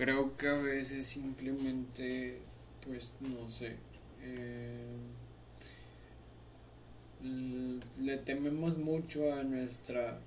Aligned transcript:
creo 0.00 0.34
que 0.38 0.48
a 0.48 0.54
veces 0.54 1.06
simplemente, 1.06 2.38
pues 2.86 3.12
no 3.20 3.50
sé, 3.50 3.76
eh, 4.22 4.96
le 8.00 8.16
tememos 8.16 8.78
mucho 8.78 9.30
a 9.34 9.42
nuestra 9.42 10.18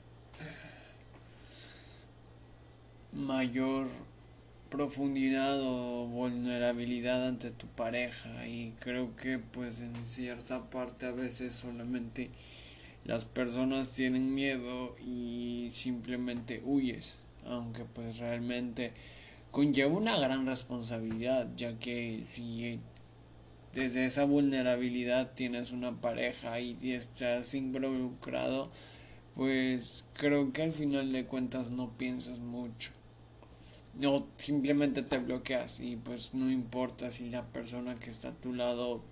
mayor 3.14 3.88
profundidad 4.70 5.60
o 5.60 6.06
vulnerabilidad 6.06 7.28
ante 7.28 7.50
tu 7.50 7.66
pareja 7.66 8.46
y 8.46 8.76
creo 8.80 9.16
que 9.16 9.40
pues 9.40 9.82
en 9.82 9.96
cierta 10.06 10.70
parte 10.70 11.08
a 11.08 11.12
veces 11.12 11.54
solamente 11.54 12.30
las 13.06 13.26
personas 13.26 13.92
tienen 13.92 14.36
miedo 14.36 14.96
y 15.04 15.72
simplemente 15.74 16.62
huyes 16.64 17.16
aunque 17.46 17.86
pues 17.86 18.18
realmente 18.18 18.94
conlleva 19.54 19.94
una 19.94 20.18
gran 20.18 20.48
responsabilidad 20.48 21.48
ya 21.56 21.78
que 21.78 22.26
si 22.34 22.80
desde 23.72 24.08
esa 24.08 24.26
vulnerabilidad 24.26 25.34
tienes 25.36 25.72
una 25.72 26.02
pareja 26.02 26.60
y 26.60 26.92
estás 26.92 27.54
involucrado 27.54 28.72
pues 29.36 30.06
creo 30.16 30.52
que 30.54 30.64
al 30.64 30.72
final 30.72 31.12
de 31.12 31.26
cuentas 31.26 31.70
no 31.70 31.92
piensas 31.98 32.40
mucho. 32.40 32.92
No 33.94 34.26
simplemente 34.38 35.04
te 35.04 35.20
bloqueas 35.20 35.80
y 35.80 35.98
pues 35.98 36.34
no 36.34 36.50
importa 36.50 37.12
si 37.12 37.30
la 37.30 37.46
persona 37.46 37.96
que 38.00 38.10
está 38.10 38.30
a 38.30 38.42
tu 38.42 38.54
lado 38.54 39.04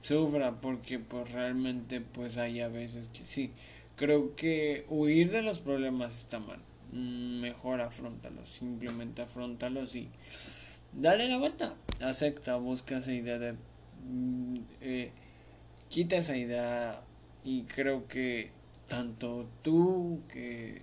sufra 0.00 0.62
porque 0.62 0.98
pues 0.98 1.30
realmente 1.30 2.00
pues 2.00 2.38
hay 2.38 2.60
a 2.60 2.68
veces 2.68 3.08
que 3.08 3.26
sí. 3.26 3.50
Creo 3.96 4.34
que 4.34 4.86
huir 4.88 5.30
de 5.30 5.42
los 5.42 5.58
problemas 5.58 6.20
está 6.20 6.40
mal 6.40 6.71
mejor 6.92 7.80
afrontalos 7.80 8.50
simplemente 8.50 9.22
afrontalos 9.22 9.94
y 9.94 10.08
dale 10.92 11.28
la 11.28 11.38
vuelta 11.38 11.74
acepta 12.02 12.56
busca 12.56 12.98
esa 12.98 13.12
idea 13.12 13.38
de 13.38 13.54
mm, 14.04 14.56
eh, 14.80 15.12
quita 15.92 16.16
esa 16.16 16.36
idea. 16.36 17.02
Y 17.44 17.64
creo 17.64 18.08
que 18.08 18.50
tanto 18.88 19.46
tú 19.62 20.22
que 20.32 20.82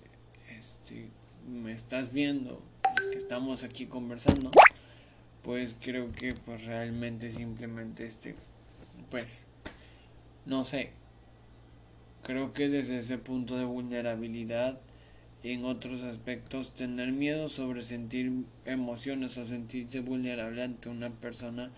este 0.59 1.09
me 1.47 1.73
estás 1.73 2.11
viendo 2.13 2.61
que 3.11 3.17
estamos 3.17 3.63
aquí 3.63 3.87
conversando, 3.87 4.51
pues 5.41 5.75
creo 5.81 6.11
que 6.11 6.33
pues 6.33 6.65
realmente 6.65 7.31
simplemente 7.31 8.05
este, 8.05 8.35
pues, 9.09 9.45
no 10.45 10.63
sé, 10.63 10.91
creo 12.23 12.53
que 12.53 12.69
desde 12.69 12.99
ese 12.99 13.17
punto 13.17 13.57
de 13.57 13.65
vulnerabilidad, 13.65 14.79
en 15.43 15.65
otros 15.65 16.03
aspectos, 16.03 16.75
tener 16.75 17.11
miedo 17.11 17.49
sobre 17.49 17.83
sentir 17.83 18.31
emociones 18.65 19.37
o 19.37 19.45
sentirse 19.45 19.99
vulnerable 20.01 20.63
ante 20.63 20.89
una 20.89 21.09
persona 21.09 21.71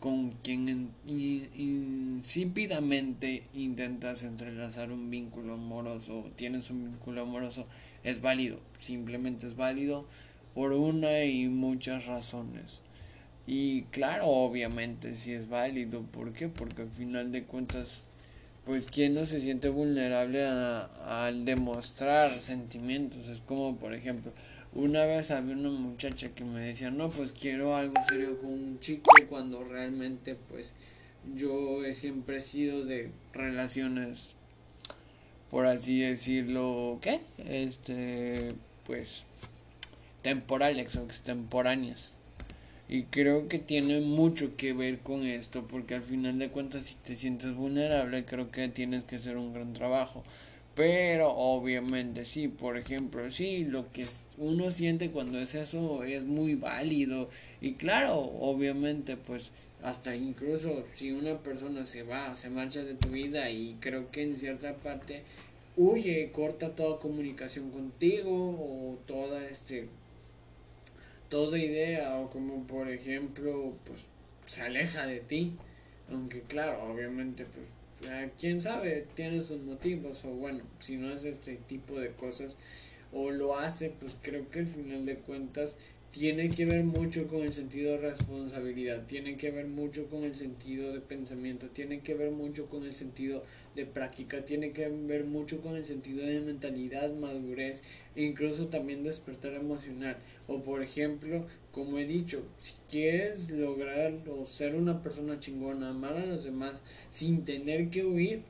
con 0.00 0.32
quien 0.42 0.90
insípidamente 1.06 3.44
intentas 3.54 4.22
entrelazar 4.22 4.92
un 4.92 5.08
vínculo 5.10 5.54
amoroso 5.54 6.18
o 6.18 6.30
tienes 6.36 6.70
un 6.70 6.90
vínculo 6.90 7.22
amoroso 7.22 7.66
es 8.04 8.20
válido, 8.20 8.60
simplemente 8.78 9.46
es 9.46 9.56
válido 9.56 10.06
por 10.54 10.72
una 10.72 11.24
y 11.24 11.48
muchas 11.48 12.04
razones. 12.06 12.82
Y 13.46 13.82
claro, 13.84 14.26
obviamente 14.26 15.14
si 15.14 15.32
es 15.32 15.48
válido, 15.48 16.02
¿por 16.02 16.32
qué? 16.32 16.48
Porque 16.48 16.82
al 16.82 16.90
final 16.90 17.32
de 17.32 17.44
cuentas, 17.44 18.04
pues 18.66 18.86
quien 18.86 19.14
no 19.14 19.26
se 19.26 19.40
siente 19.40 19.68
vulnerable 19.68 20.44
al 20.44 21.44
demostrar 21.44 22.30
sentimientos, 22.32 23.28
es 23.28 23.38
como 23.38 23.76
por 23.76 23.94
ejemplo, 23.94 24.32
una 24.74 25.04
vez 25.06 25.30
había 25.30 25.54
una 25.54 25.70
muchacha 25.70 26.30
que 26.30 26.44
me 26.44 26.60
decía, 26.60 26.90
no, 26.90 27.08
pues 27.08 27.30
quiero 27.30 27.76
algo 27.76 27.94
serio 28.08 28.38
con 28.40 28.50
un 28.50 28.80
chico 28.80 29.10
cuando 29.28 29.62
realmente 29.62 30.36
pues 30.50 30.72
yo 31.36 31.84
he 31.84 31.94
siempre 31.94 32.40
sido 32.40 32.84
de 32.84 33.10
relaciones, 33.32 34.34
por 35.48 35.66
así 35.66 36.00
decirlo, 36.00 36.98
¿qué? 37.00 37.20
Este, 37.38 38.52
pues 38.84 39.22
temporales 40.22 40.96
o 40.96 41.04
extemporáneas. 41.04 42.15
Y 42.88 43.04
creo 43.04 43.48
que 43.48 43.58
tiene 43.58 44.00
mucho 44.00 44.56
que 44.56 44.72
ver 44.72 45.00
con 45.00 45.26
esto, 45.26 45.66
porque 45.66 45.96
al 45.96 46.02
final 46.02 46.38
de 46.38 46.50
cuentas 46.50 46.84
si 46.84 46.94
te 46.96 47.16
sientes 47.16 47.54
vulnerable, 47.54 48.24
creo 48.24 48.50
que 48.50 48.68
tienes 48.68 49.04
que 49.04 49.16
hacer 49.16 49.36
un 49.36 49.52
gran 49.52 49.72
trabajo. 49.72 50.22
Pero 50.76 51.30
obviamente 51.30 52.24
sí, 52.24 52.48
por 52.48 52.76
ejemplo, 52.76 53.32
sí, 53.32 53.64
lo 53.64 53.90
que 53.92 54.06
uno 54.36 54.70
siente 54.70 55.10
cuando 55.10 55.38
es 55.40 55.54
eso 55.54 56.04
es 56.04 56.22
muy 56.22 56.54
válido. 56.54 57.30
Y 57.60 57.74
claro, 57.74 58.18
obviamente, 58.18 59.16
pues 59.16 59.50
hasta 59.82 60.14
incluso 60.14 60.84
si 60.94 61.12
una 61.12 61.38
persona 61.38 61.86
se 61.86 62.02
va, 62.02 62.34
se 62.36 62.50
marcha 62.50 62.84
de 62.84 62.94
tu 62.94 63.08
vida 63.08 63.50
y 63.50 63.76
creo 63.80 64.10
que 64.10 64.22
en 64.22 64.36
cierta 64.36 64.76
parte 64.76 65.22
huye, 65.76 66.30
corta 66.32 66.74
toda 66.74 66.98
comunicación 66.98 67.70
contigo 67.70 68.32
o 68.32 68.98
toda 69.06 69.46
este 69.48 69.88
toda 71.28 71.58
idea 71.58 72.18
o 72.18 72.30
como 72.30 72.66
por 72.66 72.88
ejemplo 72.88 73.74
pues 73.84 74.04
se 74.46 74.62
aleja 74.62 75.06
de 75.06 75.20
ti. 75.20 75.52
Aunque 76.10 76.42
claro 76.42 76.82
obviamente 76.84 77.46
pues 77.46 77.66
quién 78.38 78.60
sabe 78.60 79.06
tiene 79.14 79.42
sus 79.42 79.60
motivos 79.62 80.24
o 80.24 80.28
bueno 80.28 80.62
si 80.80 80.96
no 80.96 81.12
hace 81.12 81.30
este 81.30 81.56
tipo 81.56 81.98
de 81.98 82.12
cosas 82.12 82.56
o 83.12 83.30
lo 83.30 83.58
hace 83.58 83.90
pues 83.90 84.16
creo 84.22 84.48
que 84.50 84.60
al 84.60 84.66
final 84.66 85.06
de 85.06 85.16
cuentas 85.16 85.76
tiene 86.18 86.48
que 86.48 86.64
ver 86.64 86.82
mucho 86.82 87.28
con 87.28 87.42
el 87.42 87.52
sentido 87.52 87.92
de 87.92 88.10
responsabilidad, 88.10 89.04
tiene 89.06 89.36
que 89.36 89.50
ver 89.50 89.66
mucho 89.66 90.08
con 90.08 90.24
el 90.24 90.34
sentido 90.34 90.90
de 90.94 91.00
pensamiento, 91.00 91.68
tiene 91.68 92.00
que 92.00 92.14
ver 92.14 92.30
mucho 92.30 92.70
con 92.70 92.84
el 92.84 92.94
sentido 92.94 93.44
de 93.74 93.84
práctica, 93.84 94.42
tiene 94.42 94.72
que 94.72 94.88
ver 94.88 95.26
mucho 95.26 95.60
con 95.60 95.76
el 95.76 95.84
sentido 95.84 96.26
de 96.26 96.40
mentalidad, 96.40 97.12
madurez 97.12 97.82
e 98.14 98.22
incluso 98.22 98.68
también 98.68 99.04
despertar 99.04 99.52
emocional. 99.52 100.16
O 100.46 100.62
por 100.62 100.82
ejemplo, 100.82 101.46
como 101.70 101.98
he 101.98 102.06
dicho, 102.06 102.42
si 102.56 102.72
quieres 102.88 103.50
lograr 103.50 104.14
o 104.26 104.46
ser 104.46 104.74
una 104.74 105.02
persona 105.02 105.38
chingona, 105.38 105.90
amar 105.90 106.16
a 106.16 106.24
los 106.24 106.44
demás 106.44 106.72
sin 107.10 107.44
tener 107.44 107.90
que 107.90 108.06
huir, 108.06 108.42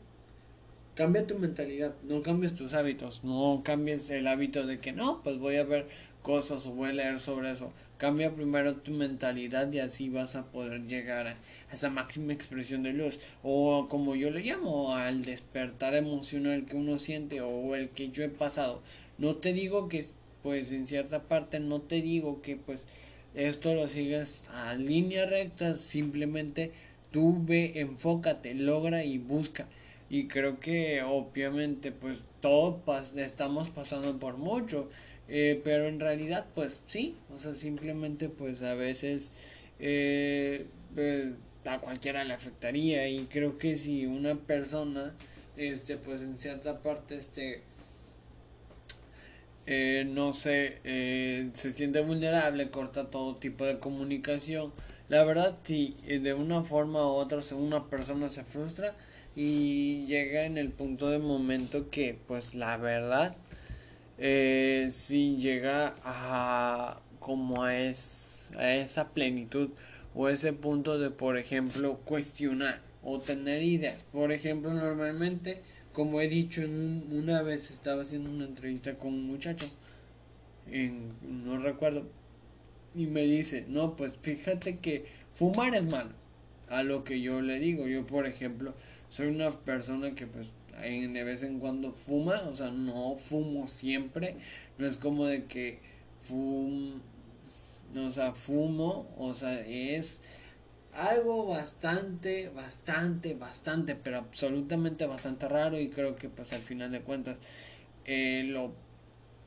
cambia 0.97 1.27
tu 1.27 1.39
mentalidad, 1.39 1.95
no 2.05 2.23
cambies 2.23 2.55
tus 2.55 2.73
hábitos, 2.73 3.23
no 3.23 3.61
cambies 3.65 4.09
el 4.11 4.27
hábito 4.27 4.67
de 4.67 4.79
que 4.79 4.93
no, 4.93 5.23
pues 5.23 5.39
voy 5.39 5.57
a 5.57 5.65
ver 5.65 5.87
cosas 6.27 6.67
o 6.67 6.73
voy 6.73 6.91
a 6.91 6.93
leer 6.93 7.21
sobre 7.21 7.53
eso. 7.53 7.73
Cambia 7.99 8.35
primero 8.35 8.75
tu 8.75 8.91
mentalidad 8.91 9.73
y 9.73 9.79
así 9.79 10.09
vas 10.09 10.35
a 10.35 10.47
poder 10.47 10.89
llegar 10.89 11.29
a 11.29 11.37
esa 11.73 11.89
máxima 11.89 12.33
expresión 12.33 12.83
de 12.83 12.95
luz 12.95 13.21
o 13.45 13.87
como 13.89 14.17
yo 14.17 14.31
le 14.31 14.41
llamo 14.41 14.97
al 14.97 15.25
despertar 15.25 15.95
emocional 15.95 16.67
que 16.67 16.75
uno 16.75 16.99
siente 16.99 17.41
o 17.43 17.77
el 17.77 17.91
que 17.91 18.09
yo 18.09 18.25
he 18.25 18.29
pasado. 18.29 18.83
No 19.19 19.37
te 19.37 19.53
digo 19.53 19.89
que 19.89 20.05
pues 20.43 20.73
en 20.73 20.89
cierta 20.89 21.23
parte 21.23 21.61
no 21.61 21.81
te 21.81 22.03
digo 22.03 22.43
que 22.43 22.57
pues 22.57 22.81
esto 23.37 23.77
lo 23.77 23.87
sigas 23.87 24.43
a 24.53 24.75
línea 24.75 25.27
recta, 25.27 25.77
simplemente 25.77 26.73
tú 27.13 27.41
ve, 27.47 27.75
enfócate, 27.77 28.53
logra 28.55 29.05
y 29.05 29.19
busca. 29.19 29.69
Y 30.11 30.27
creo 30.27 30.59
que 30.59 31.03
obviamente 31.03 31.93
pues 31.93 32.25
todos 32.41 33.15
estamos 33.17 33.71
pasando 33.71 34.19
por 34.19 34.39
mucho 34.39 34.89
eh, 35.29 35.61
pero 35.65 35.87
en 35.89 35.99
realidad, 36.01 36.47
pues 36.55 36.81
sí, 36.87 37.17
o 37.35 37.39
sea, 37.41 37.55
simplemente 37.55 38.29
pues 38.29 38.63
a 38.63 38.75
veces 38.75 39.33
eh, 39.81 40.67
eh, 40.97 41.33
a 41.65 41.81
cualquiera 41.81 42.25
le 42.25 42.33
afectaría 42.35 43.09
y 43.09 43.27
creo 43.27 43.59
que 43.59 43.77
si 43.77 44.07
una 44.07 44.37
persona, 44.37 45.15
este, 45.57 45.97
pues 45.97 46.23
en 46.23 46.39
cierta 46.39 46.81
parte, 46.81 47.17
este, 47.17 47.63
no 50.07 50.33
sé, 50.33 50.79
se 51.55 51.73
siente 51.73 52.01
vulnerable, 52.01 52.71
corta 52.71 53.11
todo 53.11 53.35
tipo 53.35 53.65
de 53.65 53.81
comunicación. 53.81 54.73
La 55.09 55.25
verdad, 55.25 55.57
si 55.65 55.97
de 56.07 56.35
una 56.35 56.63
forma 56.63 57.01
u 57.01 57.11
otra 57.11 57.41
una 57.53 57.89
persona 57.91 58.29
se 58.31 58.45
frustra 58.45 58.95
y 59.35 60.07
llega 60.07 60.45
en 60.45 60.57
el 60.57 60.71
punto 60.71 61.11
de 61.11 61.19
momento 61.19 61.91
que, 61.91 62.17
pues 62.29 62.55
la 62.55 62.77
verdad, 62.77 63.37
eh, 64.19 64.89
si 64.91 65.37
llega 65.37 65.95
a 66.05 67.01
como 67.21 67.67
es, 67.67 68.51
a 68.57 68.73
esa 68.75 69.09
plenitud 69.11 69.71
o 70.15 70.29
ese 70.29 70.53
punto 70.53 70.99
de 70.99 71.11
por 71.11 71.37
ejemplo 71.37 71.99
cuestionar 72.05 72.81
o 73.03 73.21
tener 73.21 73.63
ideas. 73.63 74.03
Por 74.13 74.33
ejemplo 74.33 74.73
normalmente 74.73 75.63
como 75.93 76.21
he 76.21 76.29
dicho 76.29 76.63
en 76.63 77.05
una 77.11 77.43
vez 77.43 77.71
estaba 77.71 78.03
haciendo 78.03 78.31
una 78.31 78.45
entrevista 78.45 78.95
con 78.95 79.15
un 79.15 79.27
muchacho 79.27 79.67
no 81.23 81.59
recuerdo 81.59 82.07
y 82.95 83.07
me 83.07 83.23
dice 83.23 83.65
no 83.69 83.97
pues 83.97 84.17
fíjate 84.21 84.79
que 84.79 85.07
fumar 85.33 85.75
es 85.75 85.85
malo 85.85 86.11
a 86.69 86.83
lo 86.83 87.05
que 87.05 87.21
yo 87.21 87.41
le 87.41 87.59
digo. 87.59 87.87
Yo 87.87 88.07
por 88.07 88.27
ejemplo 88.27 88.75
soy 89.09 89.29
una 89.29 89.51
persona 89.51 90.15
que 90.15 90.27
pues 90.27 90.49
de 90.81 91.25
vez 91.25 91.43
en 91.43 91.59
cuando 91.59 91.93
fuma, 91.93 92.43
o 92.49 92.57
sea, 92.57 92.71
no 92.71 93.17
fumo 93.17 93.69
siempre, 93.69 94.37
no 94.79 94.87
es 94.87 94.97
como 94.97 95.27
de 95.27 95.45
que 95.45 95.81
fum, 96.21 97.01
o 97.97 98.13
sea, 98.13 98.33
fumo, 98.33 99.15
o 99.17 99.35
sea, 99.35 99.61
es 99.61 100.21
algo 100.93 101.47
bastante, 101.47 102.49
bastante, 102.49 103.35
bastante, 103.35 103.95
pero 103.97 104.19
absolutamente 104.19 105.07
bastante 105.07 105.49
raro 105.49 105.79
y 105.79 105.91
creo 105.91 106.17
que 106.17 106.29
pues 106.29 106.53
al 106.53 106.63
final 106.63 106.91
de 106.93 107.03
cuentas 107.03 107.39
eh, 108.05 108.45
lo 108.47 108.75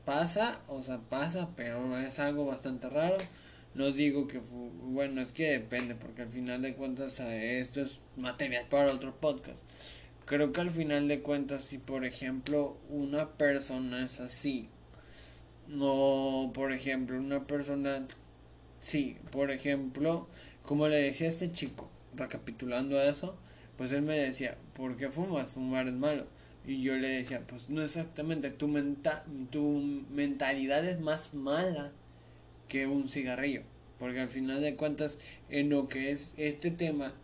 pasa, 0.04 0.60
o 0.68 0.82
sea, 0.82 0.98
pasa, 0.98 1.50
pero 1.56 1.98
es 1.98 2.18
algo 2.18 2.46
bastante 2.46 2.88
raro. 2.88 3.16
No 3.74 3.92
digo 3.92 4.26
que, 4.26 4.38
bueno, 4.38 5.20
es 5.20 5.30
que 5.32 5.52
depende, 5.52 5.94
porque 5.94 6.22
al 6.22 6.28
final 6.28 6.62
de 6.62 6.74
cuentas 6.74 7.20
eh, 7.20 7.60
esto 7.60 7.80
es 7.82 8.00
material 8.16 8.66
para 8.68 8.92
otro 8.92 9.14
podcast. 9.20 9.62
Creo 10.30 10.52
que 10.52 10.60
al 10.60 10.70
final 10.70 11.08
de 11.08 11.22
cuentas, 11.22 11.64
si 11.64 11.78
por 11.78 12.04
ejemplo 12.04 12.76
una 12.88 13.30
persona 13.30 14.04
es 14.04 14.20
así, 14.20 14.68
no, 15.66 16.52
por 16.54 16.70
ejemplo, 16.70 17.18
una 17.18 17.48
persona, 17.48 18.06
sí, 18.78 19.16
por 19.32 19.50
ejemplo, 19.50 20.28
como 20.64 20.86
le 20.86 21.02
decía 21.02 21.26
a 21.26 21.30
este 21.30 21.50
chico, 21.50 21.90
recapitulando 22.14 23.02
eso, 23.02 23.36
pues 23.76 23.90
él 23.90 24.02
me 24.02 24.16
decía, 24.16 24.56
¿por 24.76 24.96
qué 24.96 25.08
fumas? 25.08 25.50
Fumar 25.50 25.88
es 25.88 25.94
malo. 25.94 26.28
Y 26.64 26.80
yo 26.80 26.94
le 26.94 27.08
decía, 27.08 27.42
pues 27.44 27.68
no 27.68 27.82
exactamente, 27.82 28.50
tu, 28.50 28.68
menta 28.68 29.24
tu 29.50 29.80
mentalidad 30.10 30.84
es 30.84 31.00
más 31.00 31.34
mala 31.34 31.90
que 32.68 32.86
un 32.86 33.08
cigarrillo. 33.08 33.62
Porque 33.98 34.20
al 34.20 34.28
final 34.28 34.60
de 34.60 34.76
cuentas, 34.76 35.18
en 35.48 35.70
lo 35.70 35.88
que 35.88 36.12
es 36.12 36.34
este 36.36 36.70
tema, 36.70 37.14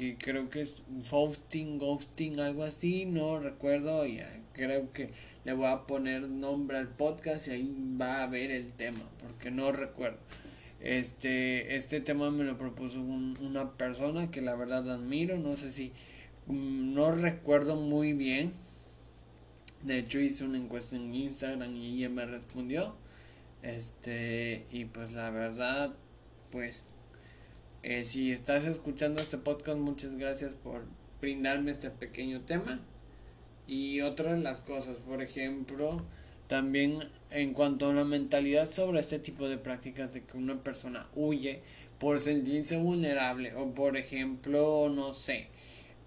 que 0.00 0.16
creo 0.16 0.48
que 0.48 0.62
es 0.62 0.82
Fausting, 1.02 1.76
Ghosting, 1.76 2.40
algo 2.40 2.64
así, 2.64 3.04
no 3.04 3.38
recuerdo, 3.38 4.06
y 4.06 4.22
creo 4.54 4.90
que 4.94 5.10
le 5.44 5.52
voy 5.52 5.66
a 5.66 5.86
poner 5.86 6.22
nombre 6.22 6.78
al 6.78 6.88
podcast 6.88 7.48
y 7.48 7.50
ahí 7.50 7.96
va 8.00 8.22
a 8.22 8.26
ver 8.26 8.50
el 8.50 8.72
tema, 8.72 9.04
porque 9.20 9.50
no 9.50 9.72
recuerdo. 9.72 10.16
Este, 10.80 11.76
este 11.76 12.00
tema 12.00 12.30
me 12.30 12.44
lo 12.44 12.56
propuso 12.56 13.02
una 13.02 13.72
persona 13.72 14.30
que 14.30 14.40
la 14.40 14.54
verdad 14.54 14.90
admiro, 14.90 15.36
no 15.36 15.52
sé 15.52 15.70
si, 15.70 15.92
mm, 16.46 16.94
no 16.94 17.12
recuerdo 17.12 17.76
muy 17.76 18.14
bien. 18.14 18.52
De 19.82 19.98
hecho 19.98 20.18
hice 20.18 20.44
una 20.44 20.56
encuesta 20.56 20.96
en 20.96 21.14
Instagram 21.14 21.76
y 21.76 21.98
ella 21.98 22.08
me 22.08 22.24
respondió. 22.24 22.94
Este, 23.62 24.64
y 24.72 24.86
pues 24.86 25.12
la 25.12 25.28
verdad, 25.28 25.92
pues, 26.50 26.84
eh, 27.82 28.04
si 28.04 28.30
estás 28.30 28.64
escuchando 28.66 29.22
este 29.22 29.38
podcast, 29.38 29.78
muchas 29.78 30.16
gracias 30.16 30.54
por 30.54 30.84
brindarme 31.20 31.70
este 31.70 31.90
pequeño 31.90 32.42
tema. 32.42 32.80
Y 33.66 34.00
otra 34.00 34.34
de 34.34 34.40
las 34.40 34.60
cosas, 34.60 34.98
por 34.98 35.22
ejemplo, 35.22 36.02
también 36.46 36.98
en 37.30 37.54
cuanto 37.54 37.88
a 37.88 37.94
la 37.94 38.04
mentalidad 38.04 38.68
sobre 38.68 39.00
este 39.00 39.18
tipo 39.18 39.48
de 39.48 39.56
prácticas 39.56 40.12
de 40.12 40.24
que 40.24 40.36
una 40.36 40.62
persona 40.62 41.06
huye 41.14 41.62
por 41.98 42.20
sentirse 42.20 42.76
vulnerable 42.78 43.54
o 43.54 43.72
por 43.72 43.96
ejemplo, 43.96 44.88
no 44.88 45.14
sé, 45.14 45.48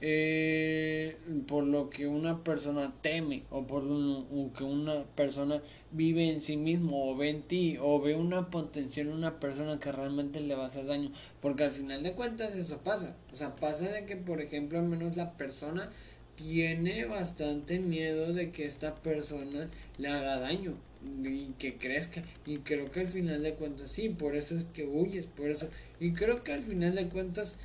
eh, 0.01 1.15
por 1.47 1.63
lo 1.63 1.89
que 1.89 2.07
una 2.07 2.43
persona 2.43 2.93
teme 3.01 3.43
o 3.49 3.65
por 3.65 3.83
lo 3.83 4.51
que 4.57 4.63
una 4.63 5.05
persona 5.15 5.61
vive 5.93 6.29
en 6.29 6.41
sí 6.41 6.57
mismo 6.57 7.09
o 7.09 7.15
ve 7.15 7.29
en 7.29 7.41
ti 7.43 7.77
o 7.79 8.01
ve 8.01 8.15
una 8.15 8.49
potencial 8.49 9.07
en 9.07 9.13
una 9.13 9.39
persona 9.39 9.79
que 9.79 9.91
realmente 9.91 10.41
le 10.41 10.55
va 10.55 10.63
a 10.63 10.67
hacer 10.67 10.85
daño. 10.85 11.11
Porque 11.41 11.63
al 11.63 11.71
final 11.71 12.03
de 12.03 12.13
cuentas 12.13 12.55
eso 12.55 12.79
pasa. 12.79 13.15
O 13.31 13.35
sea 13.35 13.55
pasa 13.55 13.89
de 13.89 14.05
que 14.05 14.17
por 14.17 14.41
ejemplo 14.41 14.79
al 14.79 14.85
menos 14.85 15.15
la 15.15 15.33
persona 15.33 15.89
tiene 16.35 17.05
bastante 17.05 17.79
miedo 17.79 18.33
de 18.33 18.51
que 18.51 18.65
esta 18.65 18.95
persona 18.95 19.69
le 19.97 20.07
haga 20.07 20.39
daño 20.39 20.75
y 21.23 21.53
que 21.59 21.77
crezca. 21.77 22.23
Y 22.45 22.57
creo 22.59 22.91
que 22.91 23.01
al 23.01 23.07
final 23.07 23.43
de 23.43 23.53
cuentas 23.53 23.91
sí 23.91 24.09
por 24.09 24.35
eso 24.35 24.57
es 24.57 24.65
que 24.73 24.85
huyes 24.85 25.27
por 25.27 25.49
eso. 25.49 25.67
Y 25.99 26.13
creo 26.13 26.43
que 26.43 26.53
al 26.53 26.63
final 26.63 26.95
de 26.95 27.07
cuentas 27.09 27.55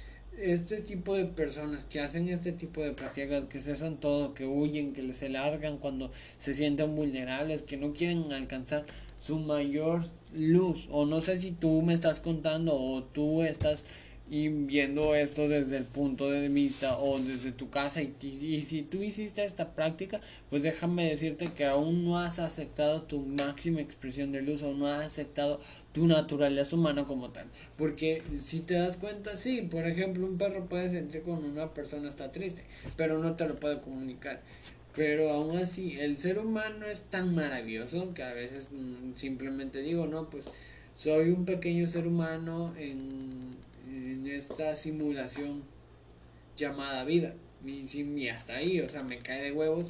este 0.40 0.82
tipo 0.82 1.14
de 1.14 1.26
personas 1.26 1.84
que 1.84 2.00
hacen 2.00 2.28
este 2.28 2.52
tipo 2.52 2.82
de 2.82 2.92
prácticas 2.92 3.46
que 3.46 3.60
cesan 3.60 3.98
todo 3.98 4.34
que 4.34 4.46
huyen 4.46 4.92
que 4.92 5.12
se 5.14 5.28
largan 5.28 5.78
cuando 5.78 6.10
se 6.38 6.54
sienten 6.54 6.94
vulnerables 6.94 7.62
que 7.62 7.76
no 7.76 7.92
quieren 7.92 8.32
alcanzar 8.32 8.84
su 9.20 9.38
mayor 9.38 10.04
luz. 10.34 10.86
O 10.90 11.06
no 11.06 11.20
sé 11.20 11.36
si 11.36 11.50
tú 11.50 11.82
me 11.82 11.94
estás 11.94 12.20
contando 12.20 12.74
o 12.74 13.02
tú 13.02 13.42
estás 13.42 13.84
y 14.30 14.48
viendo 14.48 15.14
esto 15.14 15.48
desde 15.48 15.78
el 15.78 15.84
punto 15.84 16.30
de 16.30 16.48
vista 16.48 16.98
o 16.98 17.18
desde 17.18 17.52
tu 17.52 17.70
casa. 17.70 18.02
Y, 18.02 18.14
y, 18.20 18.62
si 18.64 18.82
tú 18.82 19.02
hiciste 19.02 19.44
esta 19.44 19.74
práctica 19.74 20.20
pues 20.50 20.62
déjame 20.62 21.08
decirte 21.08 21.46
que 21.46 21.64
aún 21.64 22.04
no 22.04 22.18
has 22.18 22.38
aceptado 22.38 23.02
tu 23.02 23.20
máxima 23.20 23.80
expresión 23.80 24.32
de 24.32 24.42
luz 24.42 24.62
o 24.62 24.72
no 24.72 24.86
has 24.86 25.06
aceptado 25.06 25.60
tu 25.92 26.06
naturaleza 26.06 26.76
humana 26.76 27.06
como 27.06 27.30
tal. 27.30 27.46
Porque 27.76 28.22
si 28.40 28.60
te 28.60 28.74
das 28.74 28.96
cuenta 28.96 29.36
sí 29.36 29.62
por 29.62 29.86
ejemplo 29.86 30.26
un 30.26 30.36
perro 30.36 30.66
puede 30.66 30.90
sentir 30.90 31.22
cuando 31.22 31.48
una 31.48 31.72
persona 31.72 32.08
está 32.08 32.30
triste 32.32 32.62
pero 32.96 33.18
no 33.18 33.34
te 33.36 33.48
lo 33.48 33.58
puede 33.58 33.80
comunicar. 33.80 34.40
Pero 34.94 35.30
aún 35.30 35.56
así 35.56 35.98
el 35.98 36.18
ser 36.18 36.38
humano 36.38 36.86
es 36.86 37.02
tan 37.02 37.34
maravilloso 37.34 38.12
que 38.14 38.24
a 38.24 38.32
veces 38.32 38.68
mm, 38.72 39.16
simplemente 39.16 39.80
digo 39.80 40.06
no 40.06 40.28
pues 40.28 40.44
soy 40.96 41.30
un 41.30 41.44
pequeño 41.44 41.86
ser 41.86 42.08
humano 42.08 42.74
en 42.76 43.47
en 44.12 44.26
esta 44.26 44.76
simulación 44.76 45.62
llamada 46.56 47.04
vida. 47.04 47.34
Y, 47.64 48.28
hasta 48.28 48.56
ahí, 48.56 48.80
o 48.80 48.88
sea, 48.88 49.02
me 49.02 49.18
cae 49.18 49.42
de 49.42 49.52
huevos. 49.52 49.88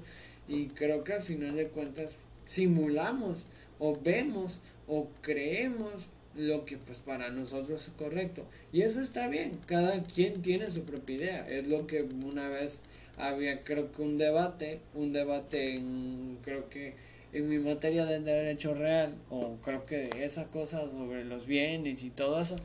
Y 0.48 0.66
creo 0.68 1.04
que 1.04 1.14
al 1.14 1.22
final 1.22 1.54
de 1.54 1.68
cuentas 1.68 2.16
simulamos 2.46 3.38
o 3.78 3.98
vemos 4.00 4.60
o 4.86 5.08
creemos 5.20 6.08
lo 6.34 6.64
que 6.64 6.78
pues 6.78 6.98
para 6.98 7.30
nosotros 7.30 7.88
es 7.88 7.92
correcto. 7.92 8.44
Y 8.72 8.82
eso 8.82 9.00
está 9.00 9.28
bien, 9.28 9.58
cada 9.66 10.02
quien 10.04 10.40
tiene 10.42 10.70
su 10.70 10.84
propia 10.84 11.16
idea. 11.16 11.48
Es 11.48 11.66
lo 11.66 11.86
que 11.86 12.02
una 12.02 12.48
vez 12.48 12.80
había 13.18 13.64
creo 13.64 13.92
que 13.92 14.02
un 14.02 14.16
debate, 14.16 14.80
un 14.94 15.12
debate 15.12 15.74
en 15.74 16.38
creo 16.42 16.68
que 16.68 16.94
en 17.32 17.48
mi 17.48 17.58
materia 17.58 18.06
de 18.06 18.20
derecho 18.20 18.74
real 18.74 19.14
o 19.28 19.56
creo 19.56 19.84
que 19.84 20.08
esa 20.24 20.46
cosa 20.46 20.80
sobre 20.80 21.24
los 21.24 21.46
bienes 21.46 22.02
y 22.02 22.10
todo 22.10 22.40
eso 22.40 22.56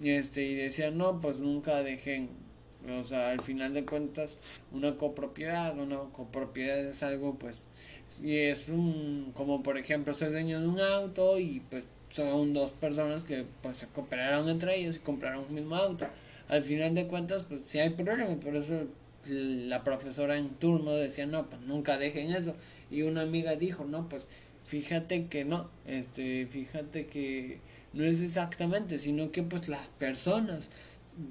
y 0.00 0.10
este 0.10 0.44
y 0.44 0.54
decían 0.54 0.98
no 0.98 1.20
pues 1.20 1.38
nunca 1.38 1.82
dejen 1.82 2.28
o 3.00 3.04
sea 3.04 3.30
al 3.30 3.40
final 3.40 3.74
de 3.74 3.84
cuentas 3.84 4.60
una 4.72 4.96
copropiedad 4.96 5.78
una 5.78 5.98
copropiedad 6.12 6.78
es 6.78 7.02
algo 7.02 7.34
pues 7.34 7.62
y 8.22 8.36
es 8.36 8.68
un 8.68 9.32
como 9.34 9.62
por 9.62 9.78
ejemplo 9.78 10.14
ser 10.14 10.30
dueño 10.30 10.60
de 10.60 10.68
un 10.68 10.80
auto 10.80 11.38
y 11.38 11.60
pues 11.70 11.84
son 12.10 12.54
dos 12.54 12.70
personas 12.70 13.24
que 13.24 13.44
pues 13.62 13.76
se 13.76 13.88
cooperaron 13.88 14.48
entre 14.48 14.76
ellos 14.76 14.96
y 14.96 15.00
compraron 15.00 15.44
un 15.48 15.54
mismo 15.54 15.76
auto. 15.76 16.06
Al 16.48 16.62
final 16.62 16.94
de 16.94 17.06
cuentas 17.06 17.44
pues 17.46 17.62
sí 17.62 17.78
hay 17.78 17.90
problemas 17.90 18.36
por 18.36 18.56
eso 18.56 18.86
la 19.26 19.82
profesora 19.82 20.38
en 20.38 20.48
turno 20.50 20.92
decía 20.92 21.26
no 21.26 21.48
pues 21.50 21.60
nunca 21.62 21.98
dejen 21.98 22.30
eso 22.30 22.54
y 22.90 23.02
una 23.02 23.22
amiga 23.22 23.56
dijo 23.56 23.84
no 23.84 24.08
pues 24.08 24.28
fíjate 24.64 25.26
que 25.26 25.44
no 25.44 25.68
este 25.86 26.46
fíjate 26.46 27.06
que 27.06 27.58
no 27.92 28.04
es 28.04 28.20
exactamente, 28.20 28.98
sino 28.98 29.30
que 29.30 29.42
pues 29.42 29.68
las 29.68 29.88
personas 29.88 30.70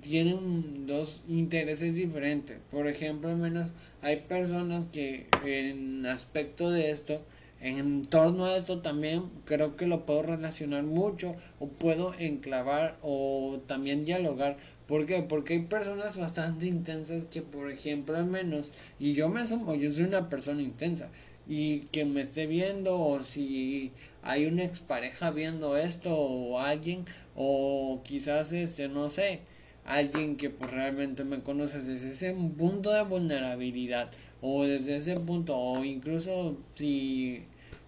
tienen 0.01 0.87
dos 0.87 1.21
intereses 1.27 1.95
diferentes. 1.95 2.57
Por 2.71 2.87
ejemplo, 2.87 3.29
al 3.29 3.37
menos 3.37 3.69
hay 4.01 4.17
personas 4.17 4.87
que 4.87 5.27
en 5.43 6.05
aspecto 6.05 6.71
de 6.71 6.91
esto, 6.91 7.21
en 7.61 8.05
torno 8.05 8.45
a 8.45 8.57
esto 8.57 8.79
también 8.79 9.23
creo 9.45 9.75
que 9.75 9.87
lo 9.87 10.05
puedo 10.05 10.23
relacionar 10.23 10.83
mucho 10.83 11.35
o 11.59 11.67
puedo 11.67 12.13
enclavar 12.17 12.97
o 13.01 13.59
también 13.67 14.03
dialogar. 14.05 14.57
¿Por 14.87 15.05
qué? 15.05 15.23
Porque 15.23 15.53
hay 15.53 15.63
personas 15.63 16.15
bastante 16.15 16.67
intensas 16.67 17.23
que, 17.23 17.41
por 17.41 17.71
ejemplo, 17.71 18.17
al 18.17 18.27
menos, 18.27 18.69
y 18.99 19.13
yo 19.13 19.29
me 19.29 19.41
asumo, 19.41 19.73
yo 19.73 19.91
soy 19.91 20.03
una 20.03 20.29
persona 20.29 20.61
intensa 20.61 21.09
y 21.47 21.81
que 21.91 22.05
me 22.05 22.21
esté 22.21 22.47
viendo 22.47 22.99
o 22.99 23.23
si 23.23 23.91
hay 24.23 24.45
una 24.45 24.63
expareja 24.63 25.31
viendo 25.31 25.77
esto 25.77 26.15
o 26.15 26.59
alguien 26.59 27.05
o 27.35 28.01
quizás 28.03 28.51
este 28.51 28.87
no 28.87 29.09
sé 29.09 29.41
alguien 29.85 30.35
que 30.35 30.49
pues 30.49 30.71
realmente 30.71 31.23
me 31.23 31.41
conoce 31.41 31.79
desde 31.79 32.09
ese 32.09 32.33
punto 32.33 32.91
de 32.91 33.03
vulnerabilidad 33.03 34.09
o 34.41 34.63
desde 34.65 34.97
ese 34.97 35.15
punto 35.15 35.55
o 35.55 35.83
incluso 35.83 36.57
si 36.73 37.43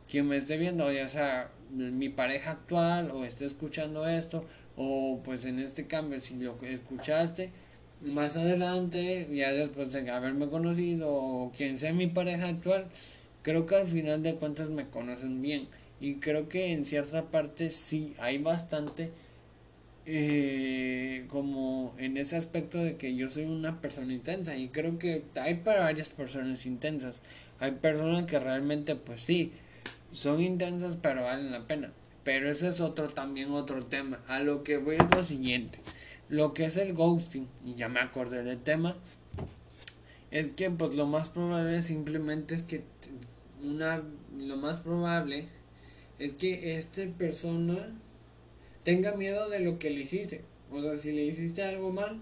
quien 0.08 0.28
me 0.28 0.38
esté 0.38 0.58
viendo 0.58 0.92
ya 0.92 1.10
sea 1.10 1.52
mi 1.72 2.10
pareja 2.10 2.52
actual 2.52 3.12
o 3.12 3.26
esté 3.26 3.46
escuchando 3.46 4.08
esto 4.08 4.46
o 4.76 5.20
pues 5.24 5.46
en 5.46 5.60
este 5.60 5.88
cambio 5.88 6.20
si 6.20 6.36
lo 6.36 6.58
escuchaste 6.62 7.52
más 8.06 8.38
adelante 8.38 9.28
ya 9.32 9.52
después 9.52 9.92
de 9.92 10.10
haberme 10.12 10.48
conocido 10.50 11.12
o 11.12 11.52
quien 11.52 11.80
sea 11.80 11.94
mi 11.94 12.06
pareja 12.06 12.48
actual 12.48 12.88
creo 13.48 13.66
que 13.66 13.78
al 13.78 13.88
final 13.88 14.24
de 14.24 14.36
cuentas 14.36 14.68
me 14.68 14.90
conocen 14.90 15.42
bien 15.42 15.70
y 16.02 16.16
creo 16.16 16.50
que 16.50 16.74
en 16.74 16.84
cierta 16.84 17.32
parte 17.32 17.70
sí 17.70 18.14
hay 18.20 18.40
bastante 18.40 19.10
eh, 20.06 21.24
como 21.30 21.96
en 21.98 22.18
ese 22.18 22.36
aspecto 22.36 22.78
de 22.78 22.98
que 22.98 23.16
yo 23.16 23.30
soy 23.30 23.46
una 23.46 23.80
persona 23.80 24.12
intensa 24.12 24.58
y 24.58 24.68
creo 24.68 25.00
que 25.00 25.24
hay 25.36 25.56
para 25.56 25.86
varias 25.86 26.10
personas 26.10 26.66
intensas 26.66 27.22
hay 27.62 27.72
personas 27.72 28.26
que 28.26 28.38
realmente 28.38 28.98
pues 28.98 29.22
sí 29.22 29.54
son 30.12 30.42
intensas 30.42 30.98
pero 31.02 31.24
valen 31.24 31.54
la 31.54 31.66
pena 31.68 31.94
pero 32.28 32.52
ese 32.52 32.68
es 32.68 32.82
otro 32.82 33.08
también 33.08 33.52
otro 33.52 33.86
tema. 33.86 34.20
A 34.28 34.40
lo 34.40 34.66
que 34.66 34.76
voy 34.76 34.98
es 34.98 35.16
lo 35.16 35.24
siguiente. 35.24 35.80
Lo 36.28 36.54
que 36.54 36.66
es 36.66 36.76
el 36.76 36.94
ghosting, 36.94 37.48
y 37.64 37.76
ya 37.76 37.88
me 37.88 38.02
acordé 38.02 38.44
del 38.44 38.62
tema, 38.62 38.98
es 40.30 40.50
que 40.50 40.70
pues 40.70 40.94
lo 40.94 41.08
más 41.08 41.30
probable 41.30 41.82
simplemente 41.82 42.54
es 42.54 42.64
que 42.64 42.84
una 43.64 44.04
lo 44.38 44.58
más 44.58 44.78
probable 44.78 45.48
es 46.20 46.34
que 46.34 46.78
esta 46.78 47.04
persona 47.18 47.96
tenga 48.84 49.14
miedo 49.16 49.50
de 49.50 49.60
lo 49.60 49.80
que 49.80 49.90
le 49.90 50.02
hiciste. 50.02 50.44
O 50.72 50.82
sea, 50.82 50.96
si 50.96 51.12
le 51.12 51.24
hiciste 51.24 51.64
algo 51.64 51.92
mal, 51.92 52.22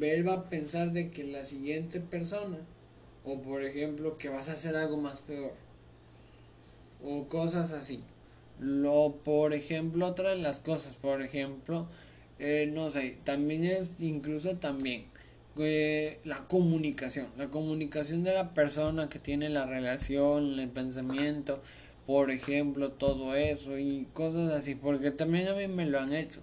él 0.00 0.26
va 0.26 0.34
a 0.34 0.50
pensar 0.50 0.92
de 0.92 1.10
que 1.10 1.24
la 1.24 1.44
siguiente 1.44 2.00
persona, 2.00 2.58
o 3.24 3.40
por 3.40 3.64
ejemplo, 3.64 4.16
que 4.18 4.28
vas 4.28 4.48
a 4.48 4.52
hacer 4.52 4.76
algo 4.76 4.96
más 4.96 5.20
peor, 5.20 5.52
o 7.02 7.28
cosas 7.28 7.72
así. 7.72 8.00
Lo, 8.60 9.16
por 9.24 9.52
ejemplo, 9.52 10.06
otra 10.06 10.30
de 10.30 10.36
las 10.36 10.60
cosas, 10.60 10.94
por 10.94 11.22
ejemplo, 11.22 11.86
eh, 12.38 12.70
no 12.72 12.90
sé, 12.90 13.18
también 13.24 13.64
es 13.64 14.00
incluso 14.00 14.56
también 14.56 15.06
eh, 15.56 16.18
la 16.24 16.48
comunicación, 16.48 17.28
la 17.38 17.48
comunicación 17.48 18.24
de 18.24 18.32
la 18.32 18.54
persona 18.54 19.08
que 19.08 19.18
tiene 19.18 19.48
la 19.50 19.66
relación, 19.66 20.58
el 20.58 20.68
pensamiento, 20.68 21.60
por 22.06 22.30
ejemplo, 22.30 22.90
todo 22.90 23.34
eso 23.34 23.78
y 23.78 24.06
cosas 24.12 24.52
así, 24.52 24.74
porque 24.74 25.10
también 25.10 25.48
a 25.48 25.54
mí 25.54 25.68
me 25.68 25.86
lo 25.86 26.00
han 26.00 26.12
hecho. 26.12 26.40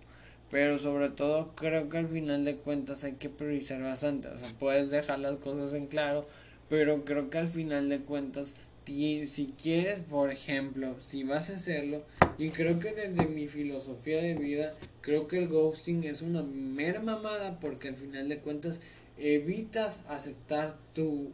Pero 0.49 0.79
sobre 0.79 1.09
todo 1.09 1.53
creo 1.55 1.89
que 1.89 1.99
al 1.99 2.07
final 2.09 2.43
de 2.45 2.57
cuentas 2.57 3.03
hay 3.03 3.13
que 3.13 3.29
priorizar 3.29 3.81
bastante. 3.81 4.27
O 4.27 4.37
sea, 4.37 4.49
puedes 4.59 4.89
dejar 4.89 5.19
las 5.19 5.37
cosas 5.37 5.73
en 5.73 5.87
claro, 5.87 6.27
pero 6.69 7.05
creo 7.05 7.29
que 7.29 7.37
al 7.37 7.47
final 7.47 7.89
de 7.89 7.99
cuentas, 8.01 8.55
si 8.85 9.53
quieres, 9.61 10.01
por 10.01 10.31
ejemplo, 10.31 10.95
si 10.99 11.23
vas 11.23 11.49
a 11.49 11.55
hacerlo, 11.55 12.03
y 12.37 12.49
creo 12.49 12.79
que 12.79 12.93
desde 12.93 13.27
mi 13.27 13.47
filosofía 13.47 14.21
de 14.21 14.33
vida, 14.33 14.73
creo 15.01 15.27
que 15.27 15.37
el 15.37 15.47
ghosting 15.47 16.03
es 16.03 16.21
una 16.21 16.43
mera 16.43 17.01
mamada 17.01 17.59
porque 17.59 17.89
al 17.89 17.95
final 17.95 18.27
de 18.27 18.39
cuentas 18.39 18.79
evitas 19.17 20.01
aceptar 20.07 20.77
tu 20.93 21.31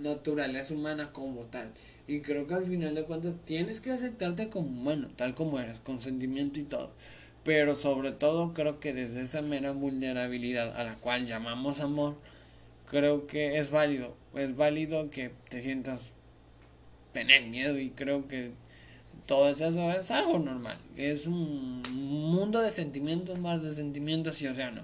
naturaleza 0.00 0.74
humana 0.74 1.12
como 1.12 1.42
tal. 1.42 1.70
Y 2.06 2.20
creo 2.22 2.46
que 2.46 2.54
al 2.54 2.64
final 2.64 2.94
de 2.94 3.04
cuentas 3.04 3.36
tienes 3.44 3.80
que 3.80 3.92
aceptarte 3.92 4.48
como 4.48 4.68
humano, 4.68 5.08
tal 5.16 5.34
como 5.34 5.60
eres, 5.60 5.78
con 5.78 6.00
sentimiento 6.00 6.58
y 6.58 6.64
todo. 6.64 6.90
Pero 7.44 7.74
sobre 7.74 8.12
todo 8.12 8.52
creo 8.52 8.80
que 8.80 8.92
desde 8.92 9.22
esa 9.22 9.42
mera 9.42 9.72
vulnerabilidad 9.72 10.76
a 10.76 10.84
la 10.84 10.96
cual 10.96 11.26
llamamos 11.26 11.80
amor, 11.80 12.16
creo 12.90 13.26
que 13.26 13.58
es 13.58 13.70
válido. 13.70 14.16
Es 14.34 14.56
válido 14.56 15.10
que 15.10 15.30
te 15.48 15.62
sientas 15.62 16.08
tener 17.12 17.46
miedo 17.46 17.78
y 17.78 17.90
creo 17.90 18.26
que 18.28 18.50
todo 19.26 19.48
eso 19.48 19.68
es 19.92 20.10
algo 20.10 20.38
normal. 20.40 20.78
Es 20.96 21.26
un 21.26 21.82
mundo 21.92 22.60
de 22.60 22.72
sentimientos 22.72 23.38
más 23.38 23.62
de 23.62 23.72
sentimientos 23.72 24.42
y 24.42 24.48
océano. 24.48 24.82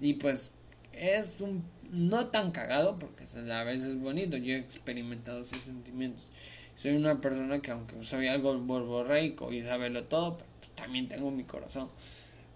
Y 0.00 0.14
pues 0.14 0.52
es 0.98 1.40
un 1.40 1.64
no 1.90 2.26
tan 2.26 2.50
cagado 2.50 2.98
porque 2.98 3.24
a 3.50 3.64
veces 3.64 3.90
es 3.90 4.00
bonito. 4.00 4.36
Yo 4.36 4.54
he 4.54 4.58
experimentado 4.58 5.42
esos 5.42 5.60
sentimientos. 5.60 6.30
Soy 6.76 6.96
una 6.96 7.20
persona 7.20 7.60
que 7.60 7.70
aunque 7.70 8.02
soy 8.02 8.28
algo 8.28 8.56
borborreico 8.58 9.52
y 9.52 9.62
sabelo 9.62 10.04
todo, 10.04 10.36
pero 10.36 10.48
pues, 10.60 10.70
también 10.76 11.08
tengo 11.08 11.30
mi 11.30 11.44
corazón. 11.44 11.88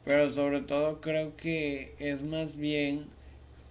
Pero 0.04 0.30
sobre 0.30 0.60
todo 0.60 1.00
creo 1.00 1.36
que 1.36 1.94
es 1.98 2.22
más 2.22 2.56
bien 2.56 3.06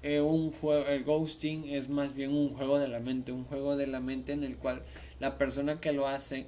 eh, 0.03 0.21
un 0.21 0.51
juego, 0.51 0.87
el 0.87 1.03
ghosting 1.03 1.69
es 1.69 1.89
más 1.89 2.15
bien 2.15 2.33
un 2.33 2.49
juego 2.49 2.79
de 2.79 2.87
la 2.87 2.99
mente, 2.99 3.31
un 3.31 3.43
juego 3.43 3.75
de 3.75 3.87
la 3.87 3.99
mente 3.99 4.33
en 4.33 4.43
el 4.43 4.57
cual 4.57 4.81
la 5.19 5.37
persona 5.37 5.79
que 5.79 5.91
lo 5.93 6.07
hace 6.07 6.47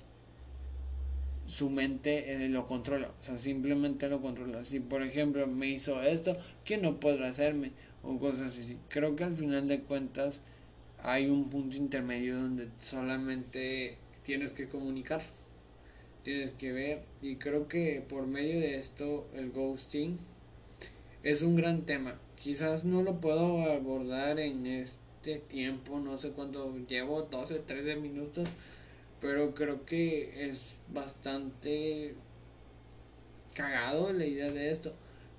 su 1.46 1.70
mente 1.70 2.46
eh, 2.46 2.50
lo 2.50 2.66
controla, 2.66 3.10
o 3.22 3.24
sea, 3.24 3.38
simplemente 3.38 4.08
lo 4.10 4.22
controla. 4.22 4.64
Si 4.64 4.80
por 4.80 5.04
ejemplo 5.04 5.46
me 5.48 5.68
hizo 5.68 6.02
esto, 6.02 6.38
¿qué 6.64 6.78
no 6.78 7.00
podrá 7.00 7.30
hacerme? 7.30 7.72
O 8.04 8.20
cosas 8.20 8.58
así. 8.58 8.78
Creo 8.90 9.16
que 9.16 9.24
al 9.24 9.36
final 9.36 9.68
de 9.68 9.82
cuentas 9.82 10.42
hay 11.02 11.30
un 11.30 11.50
punto 11.50 11.78
intermedio 11.78 12.38
donde 12.38 12.70
solamente 12.80 13.98
tienes 14.24 14.54
que 14.54 14.70
comunicar, 14.70 15.22
tienes 16.24 16.52
que 16.52 16.72
ver 16.72 17.04
y 17.22 17.36
creo 17.36 17.68
que 17.68 18.04
por 18.08 18.26
medio 18.26 18.60
de 18.60 18.76
esto 18.76 19.28
el 19.34 19.52
ghosting 19.52 20.18
es 21.24 21.42
un 21.42 21.56
gran 21.56 21.86
tema. 21.86 22.20
Quizás 22.38 22.84
no 22.84 23.04
lo 23.04 23.20
puedo 23.20 23.72
abordar 23.72 24.40
en 24.40 24.66
este 24.66 25.38
tiempo, 25.48 26.00
no 26.00 26.18
sé 26.18 26.32
cuánto 26.32 26.76
llevo, 26.88 27.24
12, 27.24 27.60
13 27.60 27.96
minutos, 27.98 28.48
pero 29.22 29.54
creo 29.56 29.86
que 29.86 30.50
es 30.50 30.60
bastante 30.94 32.16
cagado 33.54 34.12
la 34.12 34.26
idea 34.26 34.52
de 34.52 34.72
esto. 34.72 34.94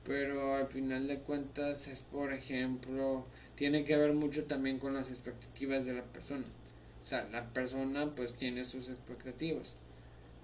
Pero 0.06 0.54
al 0.54 0.66
final 0.68 1.08
de 1.08 1.18
cuentas 1.18 1.88
es, 1.88 2.00
por 2.00 2.32
ejemplo, 2.32 3.24
tiene 3.56 3.84
que 3.84 3.96
ver 3.96 4.12
mucho 4.12 4.44
también 4.44 4.78
con 4.78 4.94
las 4.94 5.08
expectativas 5.08 5.84
de 5.84 5.94
la 5.94 6.04
persona. 6.04 6.44
O 7.02 7.06
sea, 7.06 7.28
la 7.32 7.46
persona 7.52 8.14
pues 8.14 8.34
tiene 8.34 8.64
sus 8.64 8.88
expectativas 8.88 9.74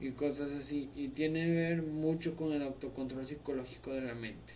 y 0.00 0.11
cosas 0.12 0.52
así. 0.52 0.88
Y 0.97 1.09
tiene 1.09 1.45
que 1.47 1.52
ver 1.52 1.83
mucho 1.83 2.37
con 2.37 2.52
el 2.52 2.62
autocontrol 2.62 3.26
psicológico 3.26 3.93
de 3.93 4.02
la 4.02 4.14
mente. 4.14 4.55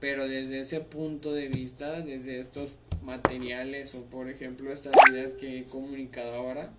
Pero 0.00 0.28
desde 0.28 0.60
ese 0.60 0.80
punto 0.80 1.32
de 1.32 1.48
vista, 1.48 2.02
desde 2.02 2.40
estos 2.40 2.74
materiales 3.02 3.94
o 3.94 4.04
por 4.04 4.28
ejemplo 4.28 4.72
estas 4.72 4.92
ideas 5.10 5.32
que 5.32 5.58
he 5.58 5.64
comunicado 5.64 6.34
ahora, 6.34 6.72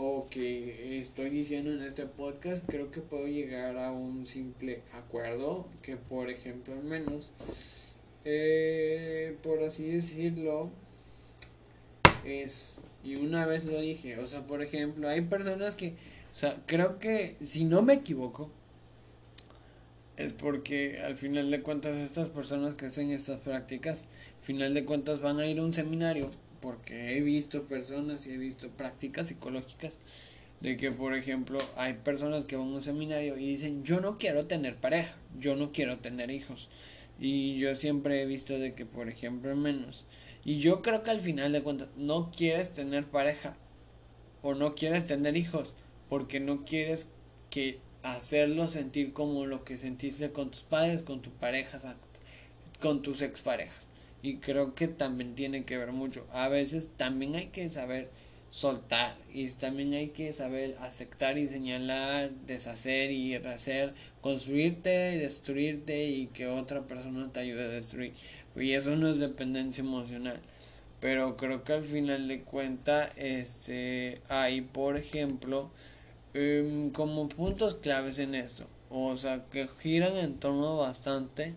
o 0.00 0.28
que 0.30 1.00
estoy 1.00 1.28
diciendo 1.28 1.72
en 1.72 1.82
este 1.82 2.06
podcast, 2.06 2.64
creo 2.68 2.92
que 2.92 3.00
puedo 3.00 3.26
llegar 3.26 3.76
a 3.78 3.90
un 3.90 4.26
simple 4.26 4.80
acuerdo 4.92 5.66
que, 5.82 5.96
por 5.96 6.30
ejemplo, 6.30 6.72
al 6.74 6.84
menos, 6.84 7.32
eh, 8.24 9.36
por 9.42 9.60
así 9.64 9.90
decirlo, 9.90 10.70
es, 12.24 12.76
y 13.02 13.16
una 13.16 13.44
vez 13.44 13.64
lo 13.64 13.80
dije, 13.80 14.18
o 14.18 14.28
sea, 14.28 14.46
por 14.46 14.62
ejemplo, 14.62 15.08
hay 15.08 15.22
personas 15.22 15.74
que, 15.74 15.94
o 16.32 16.36
sea, 16.38 16.62
creo 16.66 17.00
que, 17.00 17.34
si 17.40 17.64
no 17.64 17.82
me 17.82 17.94
equivoco, 17.94 18.52
es 20.16 20.32
porque 20.32 21.00
al 21.04 21.16
final 21.16 21.50
de 21.50 21.60
cuentas 21.60 21.96
estas 21.96 22.28
personas 22.28 22.74
que 22.74 22.86
hacen 22.86 23.10
estas 23.10 23.40
prácticas, 23.40 24.06
al 24.38 24.44
final 24.44 24.74
de 24.74 24.84
cuentas 24.84 25.20
van 25.20 25.40
a 25.40 25.46
ir 25.48 25.58
a 25.58 25.64
un 25.64 25.74
seminario 25.74 26.30
porque 26.60 27.16
he 27.16 27.20
visto 27.20 27.64
personas 27.64 28.26
y 28.26 28.32
he 28.32 28.36
visto 28.36 28.68
prácticas 28.68 29.28
psicológicas 29.28 29.98
de 30.60 30.76
que, 30.76 30.90
por 30.90 31.14
ejemplo, 31.14 31.58
hay 31.76 31.94
personas 31.94 32.44
que 32.44 32.56
van 32.56 32.68
a 32.68 32.72
un 32.72 32.82
seminario 32.82 33.38
y 33.38 33.46
dicen, 33.46 33.84
yo 33.84 34.00
no 34.00 34.18
quiero 34.18 34.46
tener 34.46 34.76
pareja, 34.76 35.16
yo 35.38 35.56
no 35.56 35.72
quiero 35.72 35.98
tener 35.98 36.30
hijos. 36.30 36.68
Y 37.20 37.56
yo 37.58 37.74
siempre 37.74 38.22
he 38.22 38.26
visto 38.26 38.58
de 38.58 38.74
que, 38.74 38.86
por 38.86 39.08
ejemplo, 39.08 39.54
menos. 39.56 40.04
Y 40.44 40.58
yo 40.58 40.82
creo 40.82 41.02
que 41.02 41.10
al 41.10 41.20
final 41.20 41.52
de 41.52 41.62
cuentas, 41.62 41.88
no 41.96 42.30
quieres 42.30 42.72
tener 42.72 43.06
pareja 43.06 43.56
o 44.42 44.54
no 44.54 44.74
quieres 44.74 45.06
tener 45.06 45.36
hijos 45.36 45.74
porque 46.08 46.40
no 46.40 46.64
quieres 46.64 47.08
que 47.50 47.80
hacerlo 48.02 48.68
sentir 48.68 49.12
como 49.12 49.46
lo 49.46 49.64
que 49.64 49.78
sentiste 49.78 50.30
con 50.30 50.50
tus 50.50 50.62
padres, 50.62 51.02
con 51.02 51.22
tu 51.22 51.30
pareja, 51.30 51.96
con 52.80 53.02
tus 53.02 53.22
exparejas. 53.22 53.87
Y 54.22 54.36
creo 54.38 54.74
que 54.74 54.88
también 54.88 55.34
tiene 55.34 55.64
que 55.64 55.78
ver 55.78 55.92
mucho. 55.92 56.26
A 56.32 56.48
veces 56.48 56.90
también 56.96 57.36
hay 57.36 57.46
que 57.46 57.68
saber 57.68 58.10
soltar 58.50 59.14
y 59.32 59.48
también 59.50 59.92
hay 59.92 60.08
que 60.08 60.32
saber 60.32 60.76
aceptar 60.80 61.38
y 61.38 61.48
señalar, 61.48 62.30
deshacer 62.46 63.10
y 63.10 63.36
rehacer, 63.38 63.94
construirte 64.20 65.14
y 65.14 65.18
destruirte 65.18 66.06
y 66.06 66.26
que 66.28 66.46
otra 66.46 66.86
persona 66.86 67.30
te 67.32 67.40
ayude 67.40 67.64
a 67.64 67.68
destruir. 67.68 68.14
Y 68.56 68.72
eso 68.72 68.96
no 68.96 69.08
es 69.08 69.18
dependencia 69.18 69.82
emocional. 69.82 70.40
Pero 71.00 71.36
creo 71.36 71.62
que 71.62 71.74
al 71.74 71.84
final 71.84 72.26
de 72.26 72.42
cuentas 72.42 73.16
este, 73.18 74.20
hay, 74.28 74.62
por 74.62 74.96
ejemplo, 74.96 75.70
em, 76.34 76.90
como 76.90 77.28
puntos 77.28 77.76
claves 77.76 78.18
en 78.18 78.34
esto. 78.34 78.66
O 78.90 79.16
sea, 79.16 79.44
que 79.52 79.68
giran 79.80 80.16
en 80.16 80.34
torno 80.40 80.78
bastante 80.78 81.54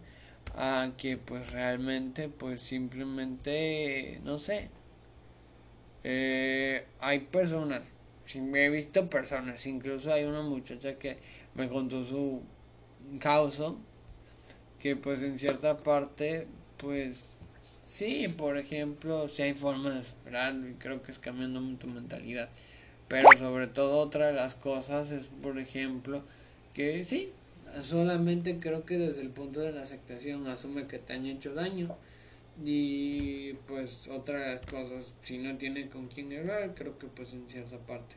a 0.55 0.91
que 0.97 1.17
pues 1.17 1.49
realmente 1.51 2.29
pues 2.29 2.61
simplemente 2.61 4.19
no 4.23 4.39
sé. 4.39 4.69
Eh, 6.03 6.85
hay 6.99 7.19
personas 7.19 7.81
he 8.39 8.69
visto 8.69 9.09
personas 9.09 9.65
incluso 9.65 10.11
hay 10.13 10.23
una 10.23 10.41
muchacha 10.41 10.95
que 10.95 11.17
me 11.53 11.67
contó 11.67 12.05
su 12.05 12.41
causa 13.19 13.73
que 14.79 14.95
pues 14.95 15.21
en 15.21 15.37
cierta 15.37 15.77
parte 15.77 16.47
pues 16.77 17.37
sí 17.85 18.27
por 18.37 18.57
ejemplo 18.57 19.27
si 19.27 19.41
hay 19.41 19.53
formas 19.53 19.95
de 19.95 20.03
superarlo 20.03 20.69
y 20.69 20.73
creo 20.75 21.01
que 21.01 21.11
es 21.11 21.19
cambiando 21.19 21.61
tu 21.77 21.87
mentalidad. 21.87 22.49
Pero 23.07 23.27
sobre 23.37 23.67
todo 23.67 23.99
otra 23.99 24.27
de 24.27 24.33
las 24.33 24.55
cosas 24.55 25.11
es 25.11 25.25
por 25.25 25.59
ejemplo 25.59 26.23
que 26.73 27.03
sí 27.03 27.33
solamente 27.83 28.59
creo 28.59 28.85
que 28.85 28.97
desde 28.97 29.21
el 29.21 29.29
punto 29.29 29.61
de 29.61 29.71
la 29.71 29.81
aceptación 29.83 30.47
asume 30.47 30.87
que 30.87 30.99
te 30.99 31.13
han 31.13 31.25
hecho 31.25 31.53
daño 31.53 31.95
y 32.63 33.53
pues 33.67 34.07
otras 34.07 34.61
cosas 34.65 35.15
si 35.23 35.37
no 35.37 35.57
tiene 35.57 35.89
con 35.89 36.07
quién 36.07 36.37
hablar 36.37 36.75
creo 36.75 36.97
que 36.99 37.07
pues 37.07 37.33
en 37.33 37.47
cierta 37.49 37.77
parte 37.79 38.15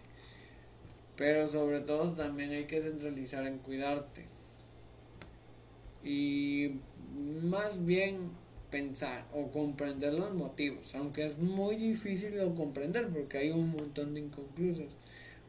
Pero 1.16 1.48
sobre 1.48 1.80
todo 1.80 2.12
también 2.12 2.50
hay 2.50 2.64
que 2.64 2.82
centralizar 2.82 3.46
en 3.46 3.58
cuidarte. 3.58 4.24
Y 6.02 6.72
más 7.42 7.84
bien 7.84 8.30
pensar 8.70 9.24
o 9.32 9.50
comprender 9.52 10.14
los 10.14 10.34
motivos, 10.34 10.94
aunque 10.96 11.24
es 11.24 11.38
muy 11.38 11.76
difícil 11.76 12.32
de 12.32 12.54
comprender 12.54 13.08
porque 13.08 13.38
hay 13.38 13.50
un 13.50 13.70
montón 13.70 14.14
de 14.14 14.20
inconclusas. 14.20 14.88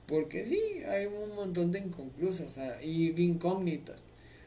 Porque 0.07 0.45
sí, 0.45 0.61
hay 0.87 1.05
un 1.07 1.35
montón 1.35 1.71
de 1.71 1.79
inconclusas 1.79 2.59
y 2.83 3.09
incógnitas 3.21 4.01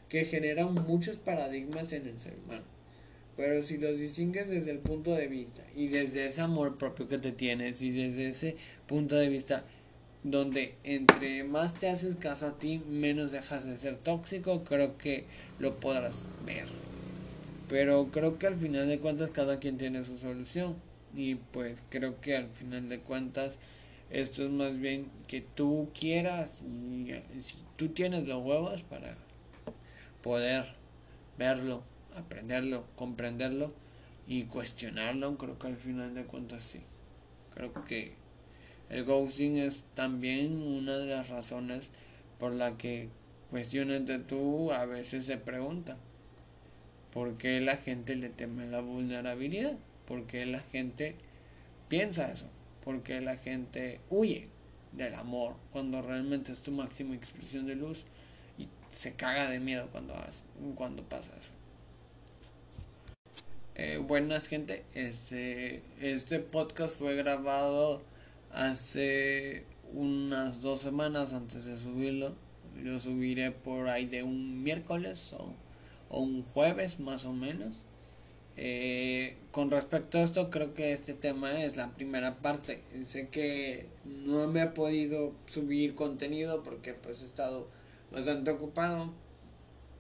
que 0.09 0.25
generan 0.25 0.75
muchos 0.87 1.17
paradigmas 1.17 1.93
en 1.93 2.07
el 2.07 2.19
ser 2.19 2.35
humano. 2.45 2.65
Pero 3.37 3.63
si 3.63 3.77
los 3.77 3.99
distingues 3.99 4.49
desde 4.49 4.73
el 4.73 4.79
punto 4.79 5.15
de 5.15 5.29
vista 5.29 5.63
y 5.77 5.89
desde 5.89 6.27
ese 6.27 6.41
amor 6.41 6.77
propio 6.77 7.09
que 7.09 7.19
te 7.19 7.33
tienes 7.33 7.83
y 7.83 7.91
desde 7.91 8.29
ese 8.29 8.57
punto 8.87 9.15
de 9.15 9.29
vista 9.29 9.65
donde 10.25 10.75
entre 10.83 11.45
más 11.45 11.75
te 11.75 11.89
haces 11.89 12.17
caso 12.17 12.49
a 12.49 12.59
ti, 12.59 12.83
menos 12.89 13.31
dejas 13.31 13.65
de 13.65 13.79
ser 13.79 13.97
tóxico, 13.97 14.65
creo 14.65 14.99
que 14.99 15.27
lo 15.61 15.79
podrás 15.79 16.27
ver. 16.45 16.67
Pero 17.69 18.09
creo 18.11 18.39
que 18.39 18.49
al 18.49 18.57
final 18.57 18.89
de 18.89 18.99
cuentas 18.99 19.31
cada 19.31 19.59
quien 19.59 19.79
tiene 19.79 20.05
su 20.05 20.17
solución. 20.17 20.77
Y 21.15 21.37
pues 21.37 21.83
creo 21.91 22.21
que 22.21 22.37
al 22.37 22.49
final 22.49 22.89
de 22.89 22.99
cuentas 23.01 23.59
esto 24.11 24.43
es 24.43 24.51
más 24.51 24.79
bien 24.79 25.11
que 25.27 25.41
tú 25.41 25.91
quieras 25.99 26.63
y 26.63 27.13
si 27.41 27.57
tú 27.77 27.89
tienes 27.89 28.27
los 28.27 28.45
huevos 28.45 28.83
para 28.83 29.17
poder 30.23 30.75
verlo, 31.37 31.83
aprenderlo, 32.17 32.85
comprenderlo 32.97 33.73
y 34.27 34.45
cuestionarlo, 34.45 35.37
creo 35.39 35.59
que 35.59 35.67
al 35.67 35.77
final 35.77 36.15
de 36.15 36.25
cuentas 36.25 36.65
sí. 36.65 36.81
Creo 37.55 37.73
que 37.85 38.15
el 38.91 39.05
ghosting 39.05 39.57
es 39.57 39.85
también 39.95 40.63
una 40.63 40.97
de 40.97 41.07
las 41.07 41.29
razones 41.29 41.91
por 42.39 42.53
la 42.53 42.77
que 42.77 43.09
cuestiones 43.51 44.07
de 44.07 44.19
tú 44.19 44.73
a 44.73 44.85
veces 44.85 45.27
se 45.27 45.39
preguntan 45.39 45.97
¿Por 47.13 47.39
qué 47.39 47.61
la 47.61 47.77
gente 47.77 48.17
le 48.17 48.29
teme 48.29 48.67
la 48.67 48.81
vulnerabilidad? 48.81 49.77
¿Por 50.07 50.27
qué 50.27 50.45
la 50.47 50.61
gente 50.61 51.17
piensa 51.89 52.31
eso? 52.31 52.47
¿Por 52.89 53.03
qué 53.03 53.21
la 53.21 53.37
gente 53.37 54.01
huye 54.09 54.49
del 54.93 55.13
amor 55.13 55.57
cuando 55.73 56.01
realmente 56.01 56.53
es 56.53 56.63
tu 56.63 56.73
máxima 56.73 57.15
expresión 57.15 57.67
de 57.67 57.75
luz 57.75 58.05
y 58.57 58.67
se 58.91 59.13
caga 59.13 59.51
de 59.51 59.61
miedo 59.61 59.91
cuando, 59.93 60.15
cuando 60.75 61.03
pasa 61.03 61.31
eso? 61.39 61.51
Eh, 63.75 63.99
buenas 63.99 64.47
gente, 64.47 64.87
este, 64.95 65.83
este 66.01 66.41
podcast 66.41 66.97
fue 66.97 67.15
grabado 67.15 68.01
hace 68.55 69.67
unas 69.93 70.63
dos 70.63 70.81
semanas 70.81 71.35
antes 71.35 71.67
de 71.67 71.77
subirlo. 71.77 72.35
Lo 72.83 73.01
subiré 73.01 73.51
por 73.51 73.91
ahí 73.91 74.07
de 74.07 74.23
un 74.23 74.63
miércoles 74.63 75.35
o 75.35 75.53
o 76.11 76.21
un 76.21 76.43
jueves 76.43 77.01
más 77.01 77.25
o 77.25 77.33
menos. 77.33 77.83
Eh, 78.61 79.37
con 79.53 79.71
respecto 79.71 80.19
a 80.19 80.23
esto, 80.23 80.51
creo 80.51 80.75
que 80.75 80.93
este 80.93 81.15
tema 81.15 81.63
es 81.63 81.77
la 81.77 81.93
primera 81.93 82.39
parte. 82.39 82.83
Sé 83.05 83.29
que 83.29 83.87
no 84.05 84.49
me 84.49 84.63
he 84.63 84.67
podido 84.67 85.33
subir 85.47 85.95
contenido 85.95 86.65
porque 86.65 86.93
pues 86.93 87.23
he 87.23 87.25
estado 87.25 87.69
bastante 88.11 88.51
ocupado. 88.51 89.13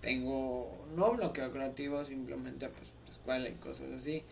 Tengo 0.00 0.77
no 0.97 1.12
bloqueo 1.12 1.53
creativo, 1.53 2.05
simplemente 2.05 2.69
pues 2.69 2.95
escuela 3.09 3.49
y 3.49 3.55
cosas 3.55 3.93
así. 3.97 4.25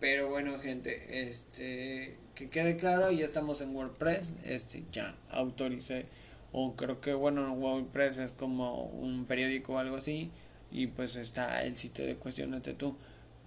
Pero 0.00 0.28
bueno, 0.28 0.58
gente, 0.58 1.28
este 1.28 2.16
que 2.34 2.50
quede 2.50 2.76
claro, 2.76 3.12
ya 3.12 3.24
estamos 3.24 3.60
en 3.60 3.74
WordPress, 3.74 4.32
este 4.44 4.84
ya 4.92 5.16
autoricé 5.30 6.06
o 6.52 6.74
creo 6.74 7.00
que 7.00 7.14
bueno, 7.14 7.52
WordPress 7.52 8.18
es 8.18 8.32
como 8.32 8.84
un 8.86 9.24
periódico 9.26 9.74
o 9.74 9.78
algo 9.78 9.96
así 9.96 10.30
y 10.70 10.88
pues 10.88 11.16
está 11.16 11.62
el 11.62 11.76
sitio 11.76 12.04
de 12.06 12.14
de 12.16 12.74
tú. 12.74 12.96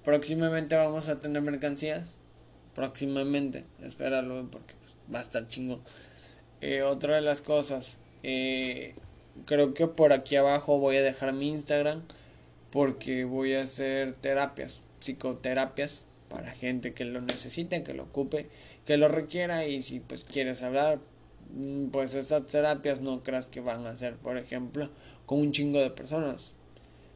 Próximamente 0.04 0.76
vamos 0.76 1.10
a 1.10 1.20
tener 1.20 1.42
mercancías. 1.44 2.18
Próximamente, 2.74 3.66
espéralo 3.84 4.50
porque 4.50 4.74
pues, 4.82 4.96
va 5.14 5.20
a 5.20 5.22
estar 5.22 5.48
chingo. 5.48 5.80
Eh, 6.62 6.82
otra 6.82 7.16
de 7.16 7.22
las 7.22 7.42
cosas, 7.42 7.98
eh, 8.24 8.96
creo 9.46 9.74
que 9.74 9.88
por 9.88 10.14
aquí 10.14 10.36
abajo 10.38 10.80
voy 10.80 10.98
a 10.98 11.02
dejar 11.02 11.34
mi 11.34 11.50
Instagram 11.50 12.04
porque 12.72 13.26
voy 13.26 13.54
a 13.54 13.64
hacer 13.64 14.14
terapias, 14.14 14.80
psicoterapias 15.02 16.04
para 16.30 16.52
gente 16.52 16.94
que 16.94 17.06
lo 17.06 17.22
necesite, 17.22 17.84
que 17.84 17.94
lo 17.94 18.04
ocupe, 18.04 18.48
que 18.86 18.98
lo 18.98 19.08
requiera 19.08 19.68
y 19.68 19.82
si 19.82 20.00
pues 20.00 20.24
quieres 20.24 20.64
hablar, 20.64 21.00
mm, 21.54 21.88
pues 21.88 22.14
estas 22.14 22.48
terapias 22.48 23.02
no 23.02 23.22
creas 23.22 23.48
que 23.48 23.60
van 23.60 23.86
a 23.86 23.98
ser, 23.98 24.16
por 24.16 24.38
ejemplo, 24.38 24.90
con 25.26 25.40
un 25.40 25.52
chingo 25.52 25.80
de 25.80 25.90
personas 25.92 26.54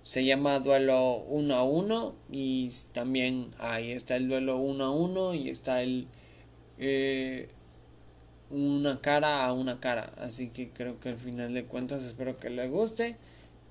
se 0.05 0.23
llama 0.23 0.59
duelo 0.59 1.25
1 1.29 1.55
a 1.55 1.63
1 1.63 2.15
y 2.31 2.69
también 2.93 3.49
ahí 3.59 3.91
está 3.91 4.15
el 4.15 4.29
duelo 4.29 4.57
1 4.57 4.83
a 4.83 4.91
1 4.91 5.33
y 5.33 5.49
está 5.49 5.81
el 5.81 6.07
eh, 6.77 7.49
una 8.51 9.01
cara 9.01 9.45
a 9.45 9.53
una 9.53 9.79
cara. 9.79 10.13
Así 10.19 10.49
que 10.49 10.69
creo 10.69 10.99
que 10.99 11.09
al 11.09 11.17
final 11.17 11.55
de 11.55 11.65
cuentas 11.65 12.03
espero 12.03 12.37
que 12.37 12.51
les 12.51 12.69
guste. 12.69 13.17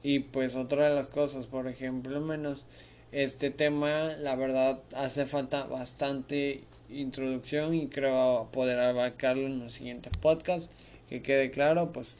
Y 0.02 0.18
pues 0.20 0.56
otra 0.56 0.88
de 0.88 0.96
las 0.96 1.06
cosas 1.06 1.46
por 1.46 1.68
ejemplo 1.68 2.20
menos 2.20 2.64
este 3.12 3.50
tema 3.50 4.16
la 4.20 4.34
verdad 4.34 4.80
hace 4.96 5.26
falta 5.26 5.64
bastante 5.66 6.62
introducción 6.90 7.74
y 7.74 7.86
creo 7.86 8.48
poder 8.52 8.80
abarcarlo 8.80 9.46
en 9.46 9.60
los 9.60 9.72
siguientes 9.72 10.16
podcasts. 10.16 10.68
Que 11.08 11.22
quede 11.22 11.52
claro 11.52 11.92
pues 11.92 12.16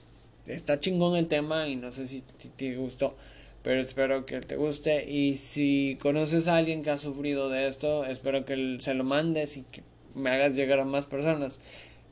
está 0.47 0.79
chingón 0.79 1.17
el 1.17 1.27
tema 1.27 1.69
y 1.69 1.75
no 1.75 1.91
sé 1.93 2.07
si 2.07 2.23
te 2.57 2.77
gustó 2.77 3.17
pero 3.65 3.81
espero 3.81 4.27
que 4.27 4.43
te 4.43 4.57
guste 4.57 5.11
y 5.11 5.39
si 5.39 5.97
conoces 6.03 6.49
a 6.49 6.59
alguien 6.59 6.83
que 6.83 6.91
ha 6.91 6.99
sufrido 6.99 7.49
de 7.49 7.67
esto, 7.67 8.05
espero 8.05 8.45
que 8.45 8.77
se 8.81 8.93
lo 8.93 9.05
mandes 9.05 9.57
y 9.57 9.63
que 9.63 9.83
me 10.15 10.31
hagas 10.31 10.55
llegar 10.55 10.81
a 10.81 10.85
más 10.85 11.07
personas. 11.07 11.61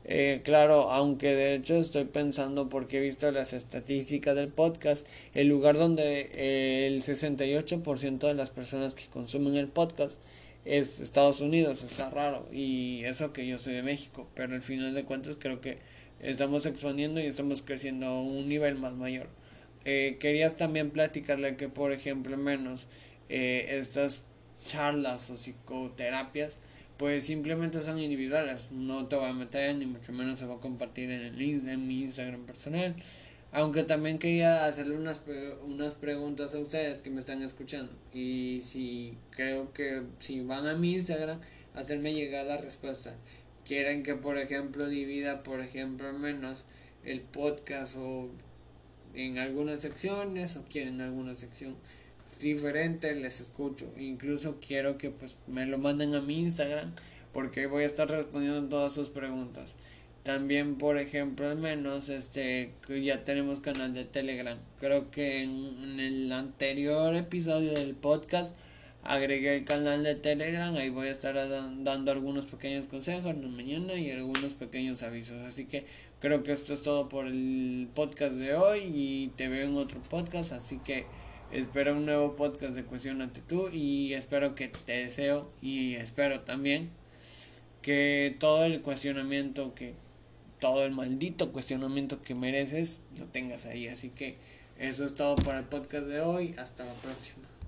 Eh, 0.05 0.41
claro, 0.43 0.91
aunque 0.91 1.35
de 1.35 1.53
hecho 1.53 1.75
estoy 1.75 2.05
pensando 2.05 2.69
porque 2.69 2.97
he 2.97 3.01
visto 3.01 3.31
las 3.31 3.53
estadísticas 3.53 4.35
del 4.35 4.47
podcast, 4.47 5.05
el 5.35 5.47
lugar 5.47 5.77
donde 5.77 6.31
eh, 6.33 6.87
el 6.87 7.03
68% 7.03 8.17
de 8.17 8.33
las 8.33 8.49
personas 8.49 8.95
que 8.95 9.05
consumen 9.05 9.55
el 9.55 9.67
podcast 9.67 10.13
es 10.65 10.99
Estados 10.99 11.39
Unidos, 11.39 11.83
está 11.83 12.09
raro 12.09 12.47
y 12.51 13.03
eso 13.05 13.31
que 13.31 13.45
yo 13.45 13.59
soy 13.59 13.73
de 13.73 13.83
México, 13.83 14.27
pero 14.33 14.55
al 14.55 14.63
final 14.63 14.95
de 14.95 15.03
cuentas 15.03 15.37
creo 15.39 15.61
que 15.61 15.77
estamos 16.19 16.65
expandiendo 16.65 17.21
y 17.21 17.27
estamos 17.27 17.61
creciendo 17.61 18.07
a 18.07 18.21
un 18.23 18.49
nivel 18.49 18.73
más 18.75 18.93
mayor 18.93 19.27
eh, 19.85 20.17
querías 20.19 20.57
también 20.57 20.91
platicarle 20.91 21.55
que, 21.57 21.69
por 21.69 21.91
ejemplo, 21.91 22.37
menos 22.37 22.87
eh, 23.29 23.67
estas 23.71 24.21
charlas 24.65 25.29
o 25.29 25.37
psicoterapias, 25.37 26.57
pues 26.97 27.25
simplemente 27.25 27.83
son 27.83 27.99
individuales. 27.99 28.71
No 28.71 29.07
te 29.07 29.15
voy 29.15 29.29
a 29.29 29.33
meter, 29.33 29.75
ni 29.75 29.85
mucho 29.85 30.13
menos 30.13 30.39
se 30.39 30.45
va 30.45 30.55
a 30.55 30.59
compartir 30.59 31.11
en, 31.11 31.21
el, 31.21 31.41
en 31.41 31.87
mi 31.87 32.03
Instagram 32.03 32.45
personal. 32.45 32.95
Aunque 33.51 33.83
también 33.83 34.17
quería 34.17 34.65
hacerle 34.65 34.95
unas, 34.95 35.21
unas 35.65 35.93
preguntas 35.93 36.55
a 36.55 36.59
ustedes 36.59 37.01
que 37.01 37.11
me 37.11 37.19
están 37.19 37.43
escuchando. 37.43 37.91
Y 38.13 38.61
si 38.63 39.15
creo 39.31 39.73
que 39.73 40.03
si 40.19 40.41
van 40.41 40.65
a 40.67 40.75
mi 40.75 40.93
Instagram, 40.93 41.39
hacerme 41.75 42.13
llegar 42.13 42.45
la 42.45 42.57
respuesta. 42.57 43.15
Quieren 43.65 44.03
que, 44.03 44.15
por 44.15 44.37
ejemplo, 44.37 44.87
divida, 44.87 45.43
por 45.43 45.61
ejemplo, 45.61 46.11
menos 46.13 46.65
el 47.05 47.21
podcast 47.21 47.95
o 47.97 48.29
en 49.13 49.37
algunas 49.37 49.81
secciones 49.81 50.55
o 50.55 50.63
quieren 50.63 51.01
alguna 51.01 51.35
sección 51.35 51.75
diferente, 52.39 53.15
les 53.15 53.41
escucho. 53.41 53.91
Incluso 53.97 54.57
quiero 54.65 54.97
que 54.97 55.09
pues 55.09 55.37
me 55.47 55.65
lo 55.65 55.77
manden 55.77 56.15
a 56.15 56.21
mi 56.21 56.39
Instagram 56.41 56.93
porque 57.31 57.65
voy 57.67 57.83
a 57.83 57.87
estar 57.87 58.09
respondiendo 58.09 58.69
todas 58.69 58.93
sus 58.93 59.09
preguntas. 59.09 59.75
También, 60.23 60.77
por 60.77 60.97
ejemplo, 60.97 61.49
al 61.49 61.57
menos 61.57 62.07
este 62.07 62.71
ya 62.87 63.25
tenemos 63.25 63.59
canal 63.59 63.93
de 63.93 64.05
Telegram. 64.05 64.57
Creo 64.79 65.11
que 65.11 65.43
en, 65.43 65.99
el 65.99 66.31
anterior 66.31 67.13
episodio 67.15 67.73
del 67.73 67.93
podcast 67.95 68.53
agregué 69.03 69.57
el 69.57 69.65
canal 69.65 70.01
de 70.01 70.15
Telegram, 70.15 70.73
ahí 70.75 70.89
voy 70.89 71.07
a 71.07 71.11
estar 71.11 71.35
dando 71.35 72.11
algunos 72.11 72.45
pequeños 72.45 72.87
consejos 72.87 73.31
en 73.31 73.53
mañana 73.53 73.95
y 73.95 74.11
algunos 74.11 74.53
pequeños 74.53 75.03
avisos. 75.03 75.41
Así 75.45 75.65
que 75.65 75.85
Creo 76.23 76.41
que 76.41 76.53
esto 76.53 76.73
es 76.73 76.83
todo 76.83 77.09
por 77.09 77.27
el 77.27 77.89
podcast 77.93 78.35
de 78.35 78.55
hoy 78.55 78.79
y 78.95 79.27
te 79.35 79.49
veo 79.49 79.67
en 79.67 79.75
otro 79.75 80.01
podcast, 80.03 80.53
así 80.53 80.77
que 80.77 81.05
espero 81.51 81.97
un 81.97 82.05
nuevo 82.05 82.37
podcast 82.37 82.75
de 82.75 83.11
ante 83.11 83.41
tú 83.41 83.67
y 83.67 84.13
espero 84.13 84.55
que 84.55 84.69
te 84.69 84.93
deseo 84.93 85.51
y 85.61 85.95
espero 85.95 86.39
también 86.39 86.91
que 87.81 88.37
todo 88.39 88.63
el 88.63 88.81
cuestionamiento 88.81 89.75
que 89.75 89.95
todo 90.61 90.85
el 90.85 90.93
maldito 90.93 91.51
cuestionamiento 91.51 92.21
que 92.21 92.35
mereces 92.35 93.01
lo 93.19 93.25
tengas 93.25 93.65
ahí, 93.65 93.89
así 93.89 94.07
que 94.07 94.37
eso 94.79 95.03
es 95.03 95.15
todo 95.15 95.35
por 95.35 95.55
el 95.55 95.65
podcast 95.65 96.05
de 96.05 96.21
hoy, 96.21 96.55
hasta 96.57 96.85
la 96.85 96.93
próxima. 96.93 97.42